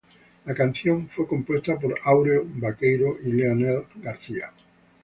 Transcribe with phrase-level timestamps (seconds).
[0.45, 4.51] La canción fue compuesta por Áureo Baqueiro y Leonel García.